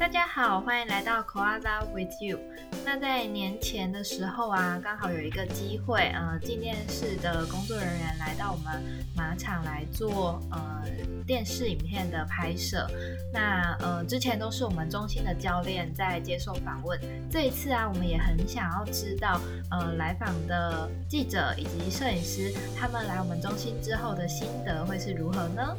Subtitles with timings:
[0.00, 2.38] 大家好，欢迎来到 Koala with you。
[2.86, 8.82] 那在年前的时候啊，刚好有一个机会，呃，进电视的工作人员来到我们
[9.14, 10.82] 马场来做呃
[11.26, 12.88] 电视影片的拍摄。
[13.30, 16.98] 那呃，之前都是我们中心的教练在接受访问，
[17.30, 19.38] 这一次啊，我们也很想要知道，
[19.70, 25.76] 呃，来访的记者以及摄影师，他们来我们中心之后的心得会是如何呢？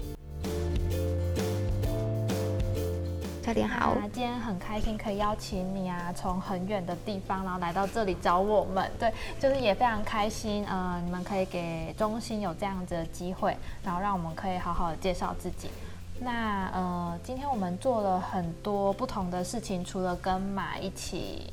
[3.41, 8.89] 教练好，那今天很开心可以邀请你啊，从很远的地方，然后来到这里找我们。
[8.99, 15.69] 对，就是也非常开心，呃，你们可以给中心有这样子的机会，然后让我们可以好好的介绍自己。
[16.19, 21.51] 那呃，今天我们做了很多不同的事情，除了跟马一起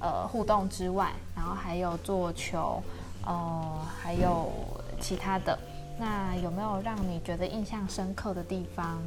[0.00, 2.82] 呃互动之外，然后还有做球，
[3.24, 4.52] 呃，还有
[5.00, 5.58] 其他的。
[5.98, 8.98] 那有没有让你觉得印象深刻的地方？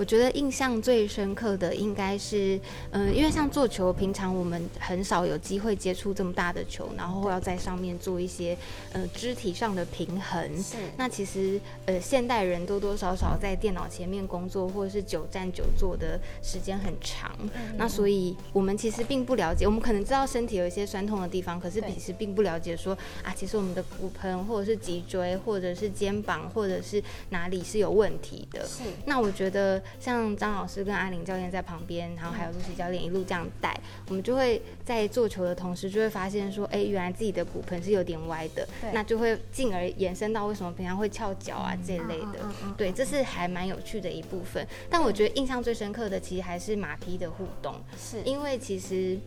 [0.00, 2.58] 我觉得印象最深刻的应该是，
[2.90, 8.56] 嗯，因为像做球，平常我们很少有机会接触这么大的球，然后要在上面做一些，
[8.94, 10.62] 呃，肢体上的平衡。
[10.62, 10.76] 是。
[10.96, 17.36] 那其实，呃，现代人多多少少在电脑前面工作，或者是久站久坐的时间很长。
[17.52, 17.76] 嗯。
[17.76, 28.66] 那所以，我们其实并不了解，我们可能知道身体有一些酸痛的地方，可是其实并不了解说，啊，其实我们的骨盆或者是脊椎或者是肩膀或者是哪里是有问题的。
[28.66, 28.82] 是。
[29.04, 29.82] 那我觉得。
[29.98, 42.38] 像张老师跟阿玲教练在旁边，然后还有露西教练一路这样带，我们就会在做球的同时，就会发现说，哎，原来自己的骨盆是有点歪的，那就会进而延伸到为什么平常会翘脚啊这一类的。
[42.76, 44.66] 对，这是还蛮有趣的一部分。
[44.88, 49.18] 但我觉得印象最深刻的，其实还是马匹的互动，是因为其实，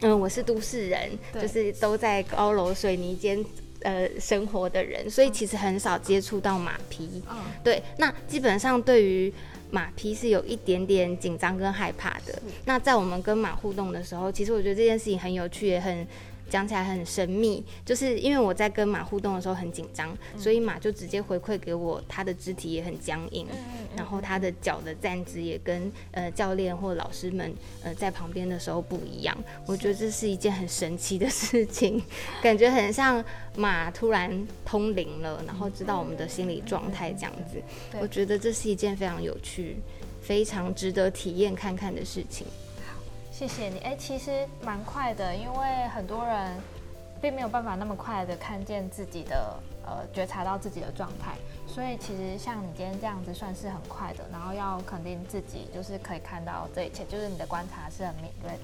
[0.00, 3.44] 嗯，我是都市人，就是都在高楼水泥间。
[3.82, 7.22] 呃，生活的人，所以其实很少接触到马匹。
[7.30, 9.32] 嗯，对，那基本上对于
[9.70, 12.40] 马匹是有一点点紧张跟害怕的。
[12.64, 16.06] 那在我们跟马互动的时候，其实我觉得这件事情很有趣，也很。
[16.48, 23.46] 讲起来很神秘，就是因为我在跟马互动的时候很紧张，所以马就直接回馈给我，它的肢体也很僵硬，
[23.96, 27.52] 然后它的脚的站姿也跟呃教练或老师们
[27.82, 29.36] 呃在旁边的时候不一样。
[29.66, 32.02] 我觉得这是一件很神奇的事情，
[32.42, 33.24] 感觉很像
[33.56, 37.60] 马突然通灵了，然后知道我们的心理状态这样子。
[38.00, 39.76] 我觉得这是一件非常有趣、
[40.22, 42.46] 非常值得体验看看的事情。
[43.38, 46.56] 谢谢你，哎，其实蛮快的，因为很多人
[47.20, 49.54] 并没有办法那么快的看见自己的，
[49.84, 51.34] 呃，觉察到自己的状态，
[51.66, 58.58] 所以其实像你今天这样子算是很快的，然后要肯定自己就是可以看到这一切，就是你的观察是很敏锐的。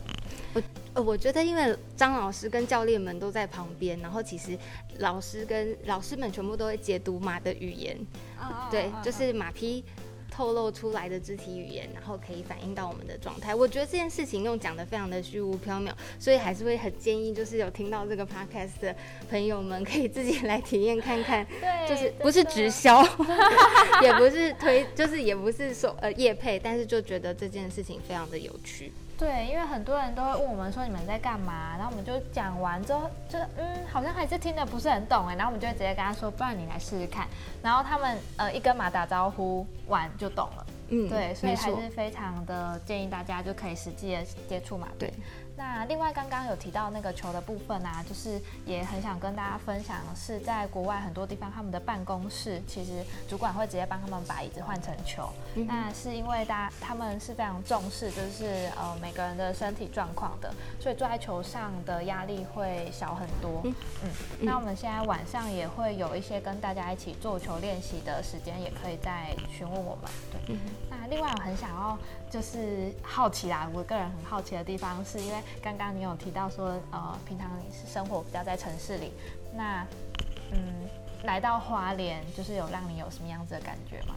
[0.55, 0.63] 我，
[0.95, 4.59] 呃，我觉得因为张老师跟教练们都在旁边，然后其实
[5.01, 7.95] 老师跟老师们全部都会解读马的语言，
[8.71, 9.85] 对，就是马匹。
[10.33, 13.55] 透露出来的肢体语言，然后可以反映到我们的状态。
[13.55, 18.97] 我觉得这件事情用讲的非常的虚无缥缈，所以还是会很建议，就是有听到这个 podcast 的
[19.29, 21.47] 朋友们，可以自己来体验看看。
[21.61, 23.03] 对，就是不是直销，
[24.03, 28.91] 也不是推，就是也不是说呃业配，但是就觉得这件事情非常的有趣。
[29.23, 37.29] 对，因为很多人都会问我们说你们在干嘛，然后我们就讲完之后，就嗯，好像还是听得不是很懂哎，然后我们就会直接跟他说，不然你来试试看，
[37.63, 45.15] 然后他们呃一跟马打招呼完就懂了，嗯，对，所以还是非常的建议大家就可以实际的接触马，对。
[45.63, 55.29] 那另外刚刚有提到那个球的部分啊，就是也很想跟大家分享，是在国外很多地方他们的办公室，其实主管会直接帮他们把椅子换成球。
[55.55, 63.63] 那是因为大家他们是非常重视，就是呃每个人的身体状况的，所以坐在球上的压力会小很多。
[63.65, 70.11] 嗯，那我们现在晚上也会有一些跟大家一起做球练习的时间，也可以再询问我们。
[70.33, 70.57] 对，
[70.91, 71.97] 那另外我很想要
[72.29, 75.41] 就是好奇啦，我个人很好奇的地方是因为。
[75.61, 79.13] 刚刚你有提到说，呃，平常你是生活比较在城市里，
[79.55, 79.87] 那，
[80.53, 80.59] 嗯，
[81.25, 84.15] 来到花莲，就是有让你有什么样子的感觉吗？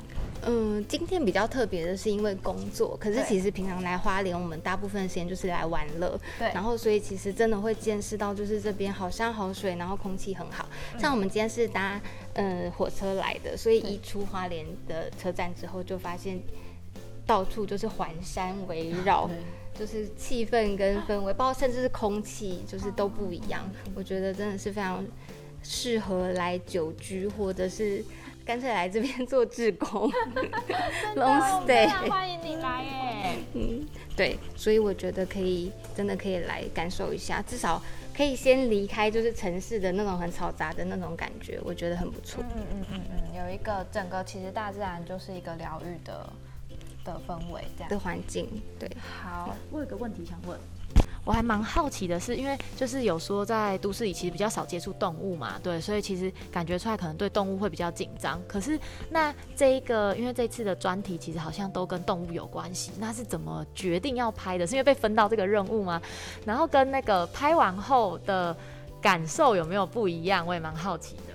[0.48, 10.68] 嗯，今天比较特别的是因为工作，可是其实平常来花莲，我们大部分时间就是来玩乐，对，然后所以其实真的会见识到，就是这边好山好水，然后空气很好。
[11.00, 12.00] 像我们今天是搭
[12.34, 16.40] 嗯火车来的，所以一出花莲的车站之后，就发现
[17.26, 19.30] 到处就是环山围绕。
[19.78, 23.70] 就是气氛跟氛围，包括甚至是空气，就是都不一样。
[23.94, 25.06] 我觉得真的是非常
[25.62, 28.04] 适合来久居，或者是
[28.46, 30.10] 干脆来这边做志工。
[31.16, 33.36] Long stay，欢迎你来耶！
[33.54, 33.86] 嗯，
[34.16, 37.82] 对，所以我觉得可以，真的可以来感受一下，至少
[38.16, 42.42] 可以先离开就是城市的那种很嘈杂的那种感觉，我觉得很不错。
[42.56, 46.30] 嗯嗯嗯嗯，有一个整个其实大自然就是一个疗愈的。
[47.06, 48.50] 的氛围这样的环境。
[48.78, 48.92] 对，
[49.24, 50.60] 好，我有个问题想问。
[51.24, 58.40] 我还蛮好奇的，是因为就是有说在都市里其实比较少接触动物嘛，对，所以其实感觉出来可能对动物会比较紧张。
[58.48, 58.80] 可是
[59.10, 64.68] 那这一个，因为这次的专题其实好像都跟动物有关系，那是怎么决定要拍的？
[64.68, 66.00] 是因为被分到这个任务吗？
[66.46, 68.56] 然后跟那个拍完后的
[69.02, 70.46] 感受有没有不一样？
[70.46, 71.35] 我也蛮好奇的。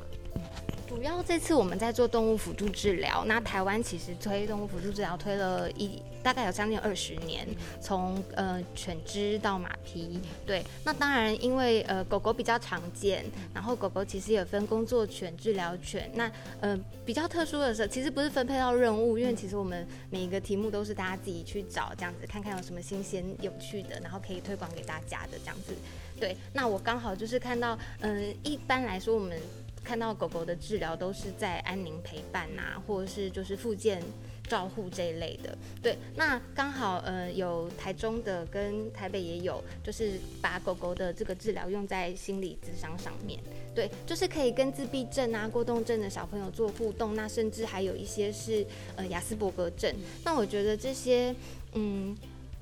[0.91, 7.47] 主要这次我们在做动物辅助治疗，那台湾其实推动物辅助治疗推了一大概有将近二十年，
[7.81, 16.29] 从呃犬只到马匹，对，那当然因为呃狗狗比较常见，然后狗狗其实也分工作犬、治疗犬，那
[16.59, 16.77] 呃
[17.07, 25.73] 比较特殊的是，其实不是分配到任务，因为其实我们每一个题目都是大家自己去找这样子，看看有什么新鲜有趣的，然后可以推广给大家的这样子，
[26.19, 29.41] 对，那我刚好就是看到，嗯，一般来说我们。
[29.83, 34.03] 看到狗狗的治疗都是在安宁陪伴呐，或者是就是复健
[34.45, 35.57] 照护这一类的。
[35.83, 43.41] 对，那刚好呃有台中的跟台北也有，就是把狗狗的这个治疗用在心理智商上面。
[43.75, 48.67] 对，就是可以跟自闭症啊、过动症的小朋友做互动，那甚至还有一些是
[48.97, 49.93] 呃雅斯伯格症。
[50.25, 51.35] 那我觉得这些
[51.73, 52.17] 嗯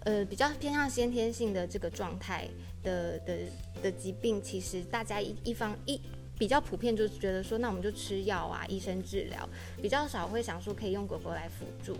[0.05, 2.47] 呃比较偏向先天性的这个状态
[2.83, 3.39] 的的
[3.83, 6.01] 的疾病，其实大家一一方一。
[6.39, 9.49] 比较普遍就是觉得说，那我们就吃药啊，医生治疗，
[9.83, 11.97] 比较少会想说可以用狗狗来辅助。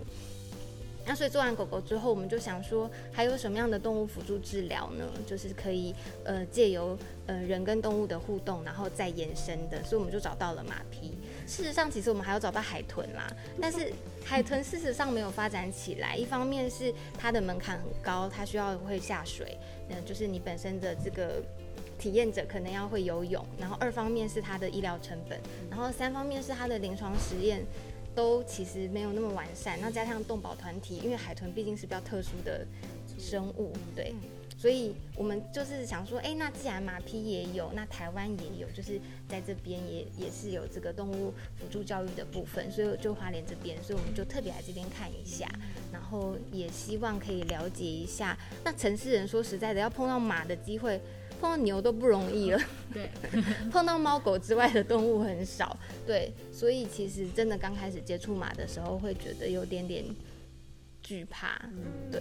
[1.05, 5.07] 那所以做完狗狗之后，我们就想说，还有什么样的动物辅助治疗呢？
[5.27, 9.83] 就是可以呃借由呃人跟动物的互动，然后再延伸的。
[9.83, 11.15] 所以我们就找到了马匹。
[11.47, 13.27] 事实上，其实我们还要找到海豚啦，
[13.59, 13.91] 但是
[14.23, 16.15] 海豚事实上没有发展起来。
[16.15, 19.57] 一方面是它的门槛很高，它需要会下水，
[19.89, 21.43] 嗯，就是你本身的这个。
[21.99, 27.65] 体验者可能要会游泳，然后二方面是它的医疗成本，然后三方面是它的临床实验
[28.15, 29.79] 都其实没有那么完善。
[29.81, 32.65] 那加上动保团体，因为海豚毕竟是比较特殊的
[33.19, 34.15] 生物，对，
[34.57, 45.49] 所以我们就是想说，哎，那既然马匹也有，那台湾也有，就是在这边也也是有这个动物辅助教育的部分，所以就花莲这边，所以我们就特别来这边看一下，
[45.93, 48.39] 然后也希望可以了解一下。
[48.65, 51.01] 那城市人说实在的，要碰到马的机会。
[51.41, 52.61] 碰到牛都不容易了，
[52.93, 53.09] 对，
[53.71, 55.77] 碰到猫狗之外的动物很少，
[56.07, 60.05] 对，所以其实真的刚开始接触马的时候会觉得有点点
[61.03, 61.61] 惧怕，
[62.11, 62.21] 对。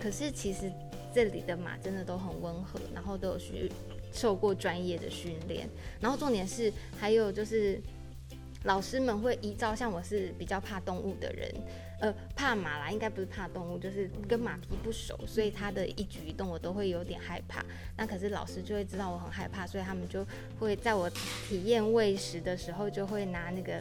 [0.00, 0.72] 可是其实
[1.14, 3.70] 这里的马真的都很温和，然后都有去
[4.12, 5.68] 受过专业的训练，
[6.00, 7.80] 然后重点是还有就是
[8.64, 11.54] 老师们会依照像我是比较怕动物的人。
[12.02, 17.64] 呃，怕马啦，应该不是怕动物，就是跟马匹不熟，所以他的一举一动我都会有点害怕。
[17.96, 20.26] 那可是老师就会知道我很害怕，所以他们就
[20.58, 21.08] 会在我
[21.48, 23.80] 体验喂食的时候，就会拿那个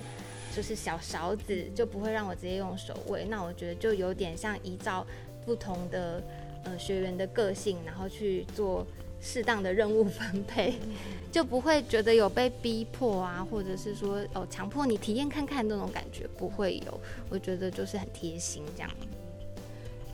[0.56, 3.26] 就是小勺子，就不会让我直接用手喂。
[3.26, 5.04] 那我觉得就有点像依照
[5.44, 6.22] 不同的
[6.64, 8.86] 呃学员的个性，然后去做。
[9.22, 10.74] 适当的任务分配，
[11.32, 17.00] 就不会觉得有被逼迫啊，或者是说哦强迫你体验看看那种感觉不会有。
[17.30, 18.92] 我觉得就是很贴心这样。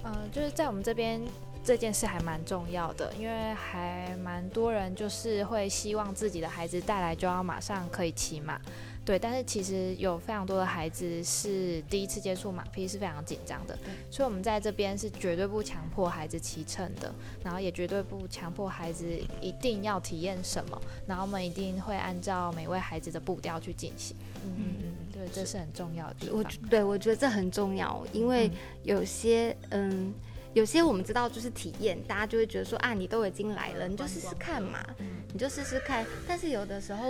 [0.04, 1.22] 嗯，就是在我们这边
[1.64, 8.60] 这件事还蛮重要的，因为还蛮多人就是会希望自己的孩子带来就要马上可以骑马。
[9.08, 13.80] 对，但是其实有非常多的孩子是第一次接触马匹是非常紧张的，
[14.12, 17.10] 所以我们在这边是绝对不强迫孩子骑乘的，
[17.42, 19.08] 然后也绝对不强迫孩子
[19.40, 24.14] 一定要体验什么，然后我们一定会按照每位孩子的步调去进行。
[24.44, 26.38] 嗯嗯嗯，对，这是很重要的地方。
[26.38, 28.52] 我对我觉得这很重要，因为
[28.84, 30.14] 有些嗯，
[30.54, 34.86] 有些我们知道就是体验，大家就会觉得说啊，你都已经来了，你就试试看嘛，
[35.32, 36.06] 你就试试看。
[36.28, 37.08] 但是有的时候。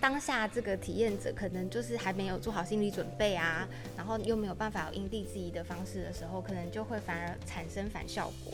[0.00, 8.52] 当下这个体验者可能就是还没有做好心理准备啊，然后又没有办法有因地制宜的方式的时候，可能就会反而产生反效果。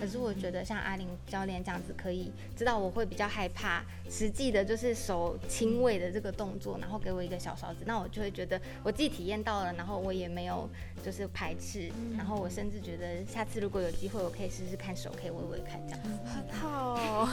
[0.00, 10.68] 可是我觉得像阿玲教练这样子，可以知道我会比较害怕，实际的就是手轻微的这个动作，然后给我一个小勺子，那我就会觉得我自己体验到了，然后我也没有
[11.04, 16.00] 就是排斥，然后我甚至觉得下次如果有机会，我可以试试看手可以喂喂看这样。
[16.24, 17.28] 很好，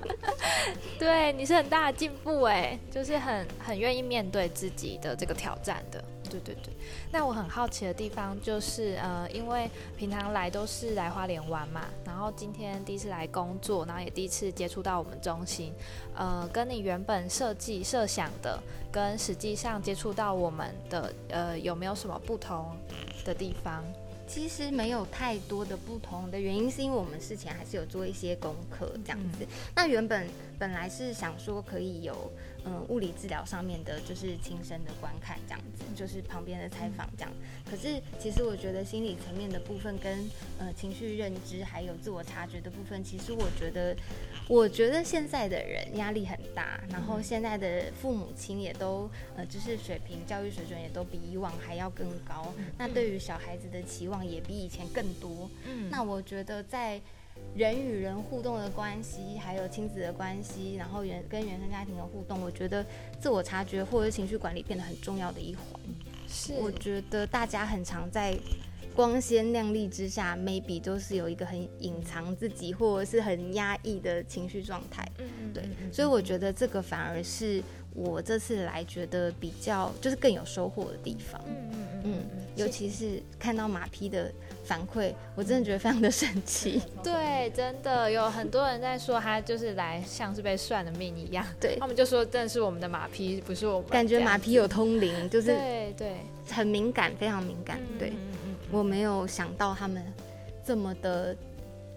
[0.98, 2.73] 对，你是很大的进步哎。
[2.90, 6.72] 就是很很愿意面对自己的这个挑战的，对对对。
[7.10, 15.72] 那我很好奇的地方就是，呃，因为平常来都是来花莲玩嘛，然后今天第一次来工作，然后也第一次接触到我们中心，
[16.14, 18.60] 呃，跟你原本设计设想的，
[18.92, 22.76] 跟实际上接触到我们的，呃，有没有什么不同
[23.24, 23.84] 的地方？
[24.26, 29.46] 其实没有太多的不同的原因，是因为我们事前还是有做一些功课这样子。
[29.76, 30.26] 那原本
[30.58, 32.32] 本来是想说可以有
[32.64, 37.32] 嗯物理治疗上面的，就是亲身的观看这样子，就是旁边的采访这样。
[37.70, 40.18] 可是其实我觉得心理层面的部分跟
[40.58, 43.96] 呃情绪认知还有自我察觉的部分，其实我觉得
[44.48, 55.50] 我觉得现在的人压力很大，然后现在的父母亲也都呃知识水平、教育水准也都比以往还要更高，那对于小孩子的期望也比以前更多。
[55.66, 57.00] 嗯，那我觉得在。
[57.54, 62.84] 人与人互动的关系，还有亲子的关系，然后原跟原生家庭的互动，我觉得
[63.20, 65.64] 自我察觉或者情绪管理变得很重要的一环。
[66.26, 68.36] 是，我觉得大家很常在
[68.94, 75.08] 光鲜亮丽之下，maybe 都是有一个很隐藏自己或者是很压抑的情绪状态。
[75.18, 75.64] 嗯嗯，对。
[75.92, 77.62] 所以我觉得这个反而是
[77.92, 81.40] 我这次来觉得比较就是更有收获的地方。
[81.46, 84.32] 嗯嗯嗯，尤其是看到马匹的。
[84.66, 86.80] 反馈，我真的觉得非常的神奇。
[87.04, 91.44] 对，真的有很多人在说他就是来像是被算了命一样。
[91.60, 93.88] 对，他们就说真的是我们的马匹，不是我们。
[93.90, 96.16] 感觉马匹有通灵，就是对对，
[96.50, 97.78] 很敏感，非常敏感。
[97.98, 98.14] 对，
[98.70, 100.02] 我没有想到他们
[100.64, 101.36] 这么的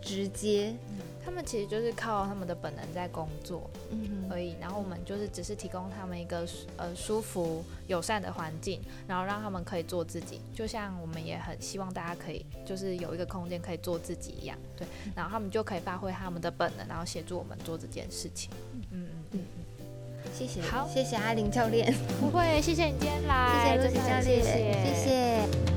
[0.02, 0.74] 直接。
[1.27, 18.50] 他们其实就是靠他们的本能在工作嗯而已，然后我们就是只是提供他们一个呃舒服友善的环境，然后让他们可以做自己，就像我们也很希望大家可以就是有一个空间可以做自己一样，对，然后他们就可以发挥他们的本能，然后协助我们做这件事情。
[18.74, 25.76] 嗯嗯嗯嗯，谢谢，好，谢谢阿玲教练，不会，谢谢你今天来，谢谢露西教练，谢谢。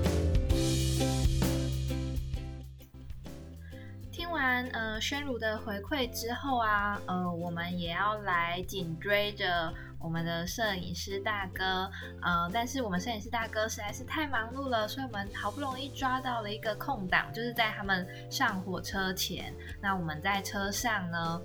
[5.00, 11.90] 呃，宣儒的回馈之后啊，呃，我们也要来紧追着我们的摄影师大哥，
[12.20, 21.40] 呃，但是我们摄影师大哥实在是太忙碌了，所以我们好不容易抓到了一个空档，就是在他们上火车前，那我们在车上呢，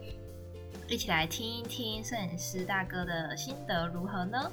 [0.90, 4.52] 一起来听一听摄影师大哥的心得如何呢？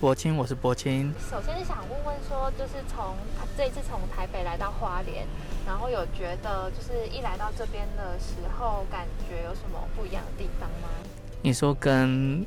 [0.00, 1.12] 柏青，我是柏青。
[1.30, 3.16] 首先是想问问说，就是从
[3.56, 5.24] 这一次从台北来到花莲。
[5.68, 10.88] 然后有觉得，就是一来到这边的时候，感觉有什么不一样的地方吗？
[11.42, 12.42] 你说跟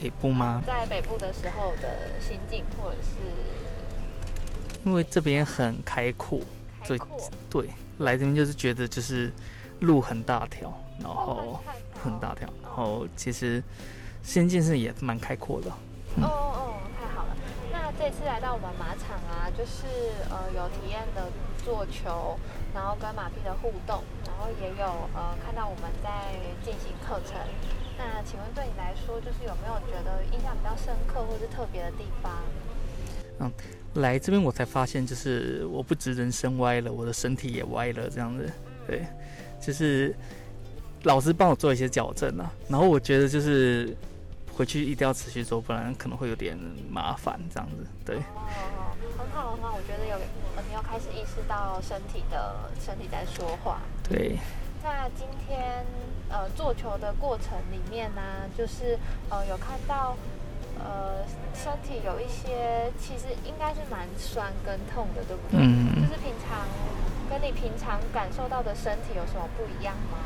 [0.00, 0.62] 北部吗？
[0.66, 3.18] 在北部的时候的心境，或者是
[4.86, 6.40] 因为这边很开阔，
[6.88, 6.98] 对
[7.50, 9.30] 对，来这边就是觉得就是
[9.80, 11.60] 路很大条，然后
[12.02, 13.62] 很大条，然后其实
[14.22, 15.70] 心境是也蛮开阔的。
[16.22, 17.36] 哦哦，太好了！
[17.70, 19.84] 那这次来到我们马场啊，就是
[20.30, 21.30] 呃有体验的
[21.62, 22.38] 做球。
[22.74, 26.32] 然后跟马匹的互动，然后也有呃看到我们在
[26.64, 27.36] 进行课程。
[27.98, 32.32] 那请问对你来说，就是有没有觉得印象比较深刻或是特别的地方？
[33.40, 33.52] 嗯，
[33.94, 38.50] 来这边我才发现，就是我不止人生歪了，我的身体也歪了，这样子。
[38.86, 39.06] 对，
[39.60, 40.14] 就是
[41.02, 42.50] 老师帮我做一些矫正啊。
[42.68, 43.94] 然后我觉得就是
[44.54, 46.58] 回去一定要持续做，不然可能会有点
[46.90, 47.86] 麻烦，这样子。
[48.04, 48.18] 对。
[49.32, 50.16] 很好很好，我觉得有。
[50.68, 53.80] 你要开始意识到身体的身体在说话。
[54.06, 54.38] 对。
[54.84, 55.84] 那今天
[56.28, 58.20] 呃做球的过程里面呢，
[58.56, 58.98] 就是
[59.30, 60.14] 呃有看到
[60.78, 61.24] 呃
[61.54, 65.60] 身体有一些其实应该是蛮酸跟痛的，对不对？
[65.60, 65.94] 嗯。
[65.96, 66.66] 就是平常
[67.30, 70.18] 跟你平常感受到的身体有什么不一样吗？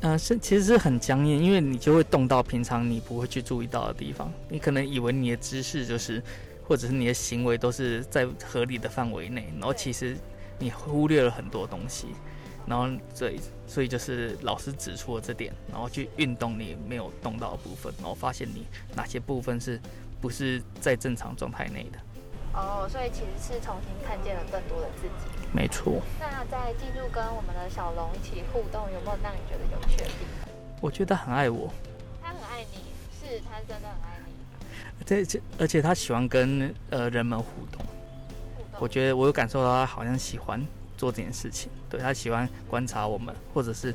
[0.00, 6.22] 嗯，是其实是很僵硬，因为你就会动到平常你不会去注意到的地方，你可能以为你的姿势就是。
[6.68, 10.16] 或者是你的行为都是在合理的范围内，然后其实
[10.58, 12.08] 你忽略了很多东西，
[12.66, 19.80] 然后所以所以就是老师指出了这点，然后去运动你没有动到的部分，然后发现你哪些部分是
[20.20, 21.98] 不是在正常状态内的。
[22.52, 25.48] 哦，所以其实是重新看见了更多的自己。
[25.54, 26.02] 没错。
[26.20, 30.48] 那在进入跟我们的小龙一起互动，有没有让你觉得有趣的地方？
[30.82, 31.72] 我觉得很爱我。
[32.20, 34.18] 他很爱你，是他真的很爱。
[35.04, 37.84] 这这，而且他喜欢跟呃人们互动，
[38.78, 40.64] 我觉得我有感受到他好像喜欢
[40.96, 43.94] 做这件事情，对他喜欢观察我们，或者是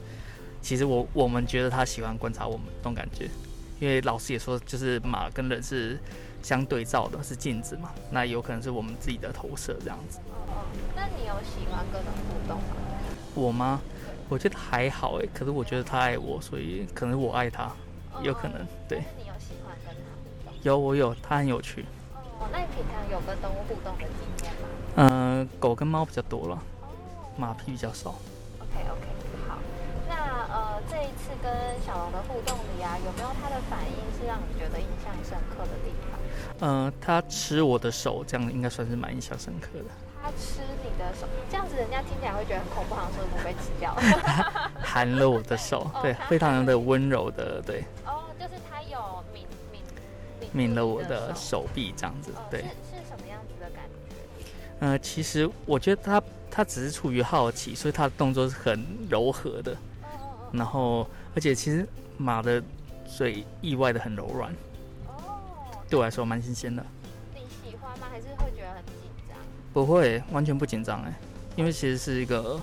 [0.62, 3.30] 其实我我们觉得他喜欢观察我们这种感觉，
[3.80, 6.00] 因为老师也说，就是马跟人是
[6.42, 10.20] 相对照的，是镜子嘛，那有可能是我们自己的投射这样子。
[10.48, 12.76] 哦，那你有喜欢跟人互动吗？
[13.36, 13.82] 我吗？
[14.30, 17.72] 我觉得还好哎，可是我觉得他爱我，所以可能我爱他，
[18.24, 19.04] 有可能对。
[20.64, 21.86] 有我有，它很有趣。
[22.40, 24.68] 哦，那你平常有跟动物互动的经验吗？
[24.96, 26.58] 嗯，狗跟猫比较多了，
[27.38, 28.12] 马匹比较少。
[28.62, 29.08] OK OK，
[29.48, 29.58] 好。
[30.08, 30.16] 那
[30.54, 31.52] 呃，这一次跟
[31.86, 36.20] 小龙的互动里啊，有没有它的反应是让你觉得印象深刻的地方？
[36.62, 39.86] 嗯，它吃我的手，这样应该算是蛮印象深刻的。
[40.24, 44.72] 它吃你的手，这样子人家听起来会觉得很恐怖，好像说我被吃掉了。
[44.82, 47.84] 含了我的手， 对，非常的温柔的，对。
[48.06, 48.98] 哦，就是它有
[49.34, 49.46] 抿
[50.52, 52.62] 抿抿了我的手臂这样子，对。
[52.62, 54.46] 是什么样子的感觉？
[54.80, 59.76] 呃，其实我觉得他他只是出于好奇，所以他的动作是很柔和的。
[60.52, 62.62] 然后，而且其实马的
[63.08, 64.52] 嘴意外的很柔软。
[65.08, 65.40] 哦。
[65.90, 66.86] 对我来说蛮新鲜的。
[67.34, 68.08] 你喜欢吗？
[68.12, 69.38] 还是会觉得很紧张？
[69.74, 71.14] 不会，完全不紧张哎，
[71.56, 72.60] 因为其实是一个。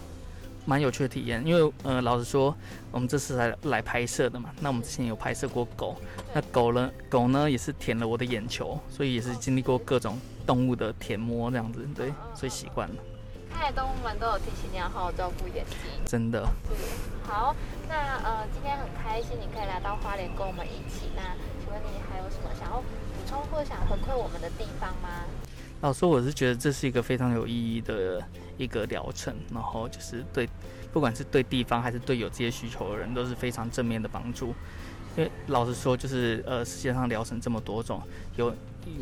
[0.65, 2.55] 蛮有趣的体验，因为呃，老实说，
[2.91, 5.97] 我们这次来来拍摄的嘛，那我们之前有拍摄过狗，
[6.35, 12.95] 那狗呢，狗呢也是舔了我的眼球，所以也是经历过各种动物的舔摸这样子，对，所以习惯了。
[13.53, 15.77] 看来动物们都有提醒你要好好照顾眼睛，
[16.07, 16.47] 真的。
[16.69, 16.77] 对，
[17.27, 17.55] 好，
[17.89, 21.23] 那呃，今天很开心你可以来到花莲跟我们一起，那
[21.59, 22.87] 请问你还有什么想要补
[23.27, 25.27] 充或想回馈我们的地方吗？
[25.81, 28.23] 老师，我是觉得这是一个非常有意义的
[28.59, 30.47] 一个疗程，然后就是对，
[30.93, 34.55] 不管是对地方还是对有这些需求的人，都是非常正面的帮助。
[35.17, 38.03] 因为老实说，就是呃，世界上疗程这么多种，
[38.37, 38.55] 有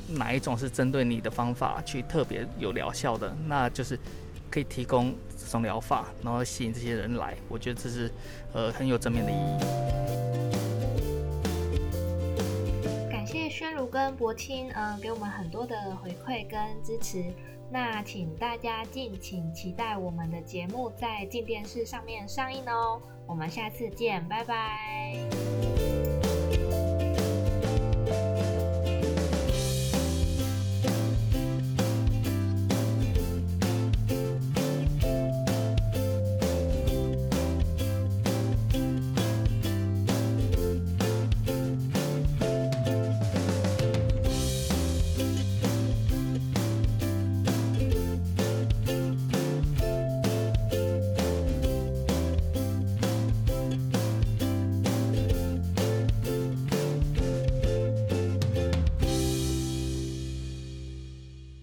[0.08, 3.98] 哪一种是针对你的方法去特别有疗效的，那就是
[4.48, 7.36] 可以提供这种疗法，然后吸引这些人来。
[7.48, 8.10] 我觉得这是
[8.52, 10.27] 呃很有正面的意义。
[13.86, 17.24] 跟博青，嗯，给我们很多的回馈跟支持。
[17.70, 23.00] 那请大家敬请期待我们的节目在静电视上面上映哦。
[23.26, 25.77] 我们下次见，拜拜。